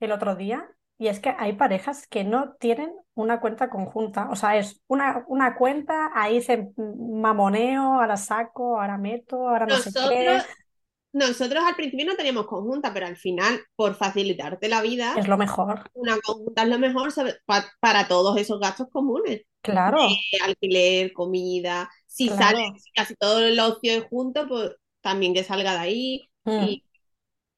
[0.00, 0.68] el otro día
[1.00, 4.30] y es que hay parejas que no tienen una cuenta conjunta.
[4.30, 9.78] O sea, es una, una cuenta, ahí se mamoneo, ahora saco, ahora meto, ahora no
[9.78, 10.08] sé qué.
[10.08, 10.44] Nosotros,
[11.12, 15.36] nosotros al principio no teníamos conjunta, pero al final, por facilitarte la vida, Es lo
[15.38, 15.92] mejor.
[15.94, 17.12] una conjunta es lo mejor
[17.46, 19.42] pa- para todos esos gastos comunes.
[19.66, 21.90] Claro, Eh, alquiler, comida.
[22.06, 22.74] Si sale, claro.
[22.76, 26.84] si casi todo el ocio junto, pues también que salga de ahí Mm, y,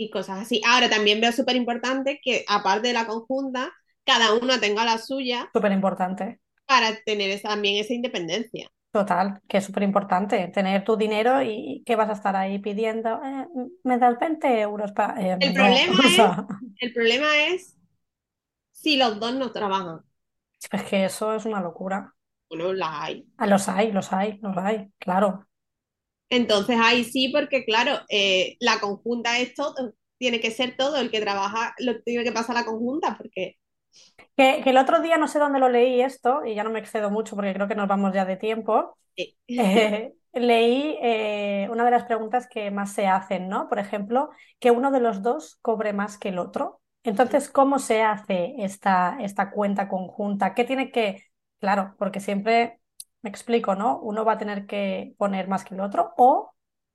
[0.04, 0.60] y cosas así.
[0.66, 3.72] Ahora también veo súper importante que aparte de la conjunta,
[4.04, 6.40] cada uno tenga la suya súper importante.
[6.66, 8.68] para tener esa- también esa independencia.
[8.90, 13.22] Total, que es súper importante tener tu dinero y que vas a estar ahí pidiendo,
[13.24, 13.46] "Eh,
[13.84, 15.18] ¿me das 20 euros para...?
[15.22, 16.36] Eh, El problema o es,
[16.80, 17.76] el problema es
[18.72, 20.00] si los dos no trabajan.
[20.72, 22.14] es que eso es una locura.
[22.48, 23.26] Bueno, las hay.
[23.36, 25.46] Ah, los hay, los hay, los hay, claro.
[26.32, 31.10] Entonces ahí sí, porque claro, eh, la conjunta es todo, tiene que ser todo, el
[31.10, 33.56] que trabaja lo tiene que pasar a la conjunta, porque
[34.36, 36.78] Que, que el otro día no sé dónde lo leí esto, y ya no me
[36.78, 38.96] excedo mucho porque creo que nos vamos ya de tiempo.
[39.56, 43.68] Eh, leí eh, una de las preguntas que más se hacen, ¿no?
[43.68, 46.80] Por ejemplo, que uno de los dos cobre más que el otro.
[47.04, 50.54] Entonces, ¿cómo se hace esta, esta cuenta conjunta?
[50.54, 51.22] ¿Qué tiene que...?
[51.60, 52.80] Claro, porque siempre
[53.22, 53.98] me explico, ¿no?
[54.00, 56.52] Uno va a tener que poner más que el otro o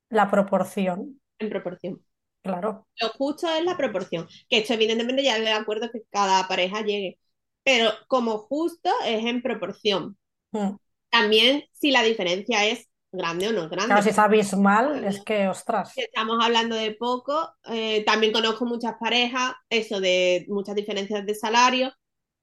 [0.09, 2.03] la proporción, en proporción.
[2.43, 2.87] claro.
[3.01, 7.19] Lo justo es la proporción, que esto evidentemente ya de acuerdo que cada pareja llegue,
[7.63, 10.17] pero como justo es en proporción.
[10.51, 10.75] Mm.
[11.09, 13.87] También si la diferencia es grande o no grande.
[13.87, 15.93] Claro, si es abismal, es que, ostras.
[15.93, 21.35] Si estamos hablando de poco, eh, también conozco muchas parejas, eso de muchas diferencias de
[21.35, 21.93] salario,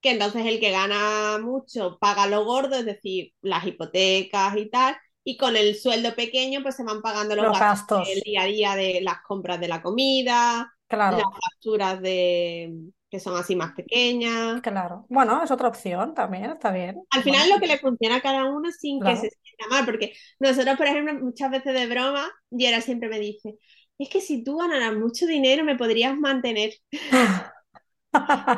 [0.04, 4.96] que entonces el que gana mucho paga lo gordo, es decir, las hipotecas y tal,
[5.24, 8.42] y con el sueldo pequeño pues se van pagando los Los gastos gastos, del día
[8.44, 10.72] a día de las compras de la comida,
[11.06, 12.74] las facturas de
[13.10, 14.62] que son así más pequeñas.
[14.62, 15.06] claro.
[15.08, 17.06] Bueno, es otra opción también, está bien.
[17.10, 19.84] Al Bueno, final lo que le funciona a cada uno sin que se sienta mal,
[19.84, 23.56] porque nosotros, por ejemplo, muchas veces de broma, Yera siempre me dice,
[23.98, 26.72] es que si tú ganaras mucho dinero me podrías mantener.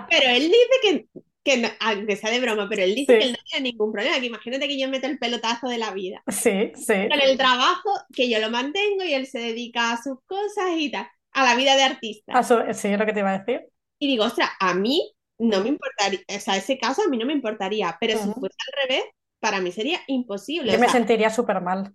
[0.09, 1.09] Pero él dice que,
[1.47, 4.21] que no- aunque sea de broma, pero él dice que él no tiene ningún problema,
[4.21, 6.25] que imagínate que yo meto el pelotazo de la vida.
[6.29, 6.95] sí, sí.
[7.09, 10.91] Con el trabajo, que yo lo mantengo y él se dedica a sus cosas y
[10.93, 12.45] tal, a la vida de artista.
[12.45, 13.69] Su- sí, es lo que te iba a decir.
[13.99, 17.27] Y digo, ostras, a mí no me importaría, o sea, ese caso a mí no
[17.27, 18.35] me importaría, pero si ujú.
[18.35, 19.05] fuese al revés,
[19.41, 20.73] para mí sería imposible.
[20.73, 21.95] Yo O me sea, sentiría súper mal.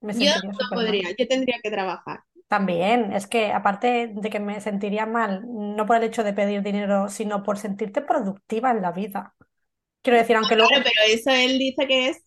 [0.00, 0.70] Me yo no mal.
[0.72, 2.20] podría, yo tendría que trabajar.
[2.52, 6.62] También, es que aparte de que me sentiría mal, no por el hecho de pedir
[6.62, 9.34] dinero, sino por sentirte productiva en la vida.
[10.02, 12.18] Quiero decir, aunque Claro, luego, pero eso él dice que es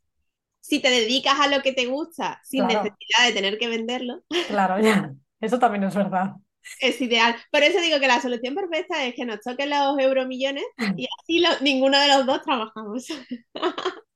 [0.62, 4.24] si te dedicas a lo que te gusta sin claro, necesidad de tener que venderlo,
[4.46, 6.36] claro, ya, eso también es verdad.
[6.80, 7.36] es ideal.
[7.52, 10.64] Por eso digo que la solución perfecta es que nos toquen los euromillones
[10.96, 13.06] y así lo- ninguno de los dos trabajamos.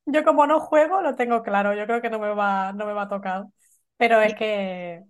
[0.06, 2.94] Yo como no juego, lo tengo claro, yo creo que no me va, no me
[2.94, 3.46] va a tocar.
[3.98, 5.04] Pero es que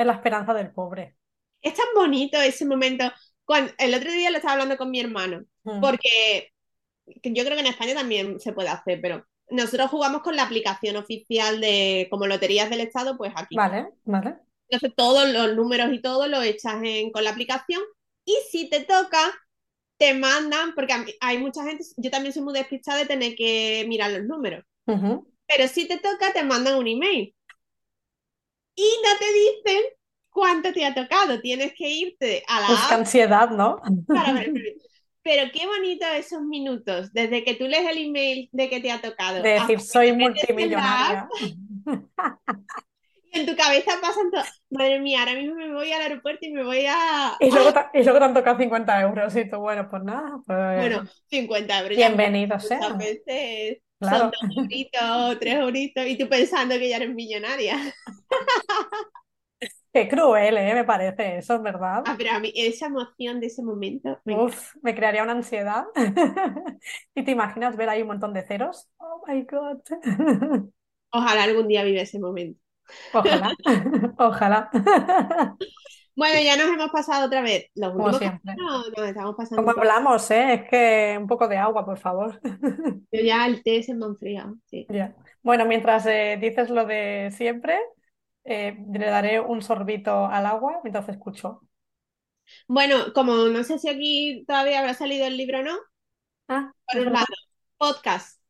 [0.00, 1.16] es la esperanza del pobre.
[1.62, 3.04] Es tan bonito ese momento.
[3.44, 5.80] Cuando, el otro día lo estaba hablando con mi hermano, Mm.
[5.80, 6.52] porque
[7.24, 10.96] yo creo que en España también se puede hacer, pero nosotros jugamos con la aplicación
[10.96, 13.56] oficial de como Loterías del Estado, pues aquí.
[13.56, 14.36] Vale, vale.
[14.68, 17.82] Entonces todos los números y todo lo echas en, con la aplicación
[18.24, 19.18] y si te toca,
[19.98, 23.84] te mandan, porque mí- hay mucha gente, yo también soy muy despistada de tener que
[23.88, 27.34] mirar los números, pero si te toca, te mandan un email
[28.82, 29.26] y no te
[29.72, 29.82] dicen
[30.30, 33.80] cuánto te ha tocado, tienes que irte a la Pues app ansiedad, ¿no?
[34.12, 34.52] para ver.
[35.22, 39.02] Pero qué bonito esos minutos, desde que tú lees el email de que te ha
[39.02, 41.28] tocado, De decir, soy multimillonaria.
[43.32, 46.52] y en tu cabeza pasan todo, madre mía, ahora mismo me voy al aeropuerto y
[46.52, 49.58] me voy a, Y luego, te- y luego te han tocado 50 euros y tú,
[49.58, 51.96] bueno, pues nada, pues Bueno, 50 euros.
[51.96, 52.80] bienvenido sea.
[52.98, 54.18] veces Claro.
[54.18, 57.94] son dos euritos, tres euritos, y tú pensando que ya eres millonaria.
[59.92, 60.74] Qué cruel, ¿eh?
[60.74, 62.02] Me parece eso, es verdad.
[62.06, 64.36] Ah, pero a mí esa emoción de ese momento me.
[64.36, 65.84] Uf, me crearía una ansiedad.
[67.14, 68.88] ¿Y te imaginas ver ahí un montón de ceros?
[68.98, 69.80] Oh my God.
[71.12, 72.60] Ojalá algún día viva ese momento.
[73.12, 73.56] Ojalá,
[74.18, 74.70] ojalá.
[76.16, 77.66] Bueno, ya nos hemos pasado otra vez.
[77.74, 78.52] Los Como siempre.
[78.54, 79.80] capítulos nos estamos pasando ¿Cómo un poco.
[79.80, 80.54] hablamos, eh?
[80.54, 82.40] Es que un poco de agua, por favor.
[83.12, 84.56] Yo ya el té se me ha enfriado.
[84.66, 84.86] sí.
[84.88, 85.14] Ya.
[85.42, 87.78] Bueno, mientras eh, dices lo de siempre,
[88.44, 91.60] eh, le daré un sorbito al agua mientras escucho.
[92.66, 95.78] Bueno, como no sé si aquí todavía habrá salido el libro o no,
[96.48, 97.26] Ah, por un lado,
[97.78, 98.40] podcast,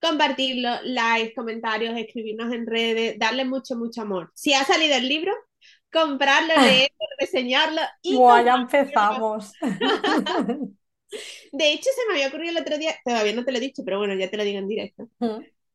[0.00, 4.30] compartirlo, likes, comentarios, escribirnos en redes, darle mucho, mucho amor.
[4.34, 5.32] Si ha salido el libro,
[5.92, 9.52] comprarlo, leerlo, reseñarlo y Buah, ya empezamos.
[11.52, 13.82] De hecho, se me había ocurrido el otro día, todavía no te lo he dicho,
[13.84, 15.08] pero bueno, ya te lo digo en directo.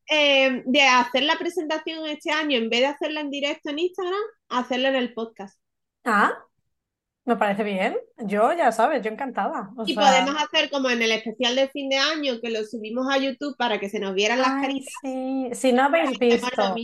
[0.10, 4.20] Eh, de hacer la presentación este año, en vez de hacerla en directo en Instagram,
[4.50, 5.60] hacerlo en el podcast.
[6.06, 6.32] Ah,
[7.26, 7.98] me parece bien.
[8.18, 9.72] Yo, ya sabes, yo encantada.
[9.78, 12.64] O Y sea, podemos hacer como en el especial de fin de año, que lo
[12.64, 15.50] subimos a YouTube para que se nos vieran las ay, caritas, sí.
[15.54, 16.84] Si no habéis visto,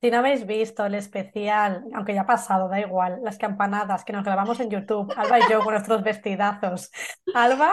[0.00, 4.12] si no habéis visto el especial, aunque ya ha pasado, da igual, las campanadas que
[4.12, 6.90] nos grabamos en YouTube, Alba y yo con nuestros vestidazos.
[7.32, 7.72] Alba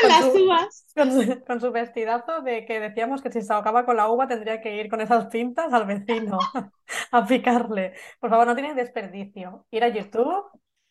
[0.00, 0.86] Con las su, uvas.
[0.94, 4.28] con su, con su vestidazo de que decíamos que si se ahogaba con la uva
[4.28, 6.52] tendría que ir con esas pintas al vecino
[7.12, 7.94] a picarle.
[8.20, 9.66] Por favor, no tiene desperdicio.
[9.70, 10.44] Ir a YouTube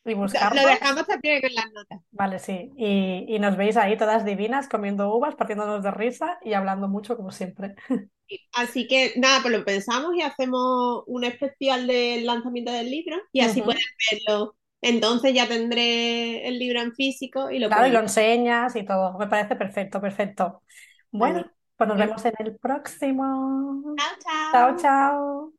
[0.06, 0.14] y
[0.51, 0.66] Lo buscarnos.
[0.68, 1.99] dejamos también en las notas.
[2.12, 2.72] Vale, sí.
[2.78, 7.18] Y, y nos veis ahí todas divinas comiendo uvas, partiéndonos de risa y hablando mucho
[7.18, 7.76] como siempre.
[8.54, 13.41] Así que nada, pues lo pensamos y hacemos un especial del lanzamiento del libro y
[13.41, 13.64] así Ujú.
[13.64, 13.82] pueden
[14.12, 14.56] verlo.
[14.84, 19.17] Entonces ya tendré el libro en físico y lo Claro, y lo enseñas y todo.
[19.17, 20.63] Me parece perfecto, perfecto.
[21.11, 23.95] Bueno, pues nos vemos en el próximo.
[23.97, 24.13] Chao,
[24.51, 24.77] Chao, chao.
[24.77, 25.53] chao.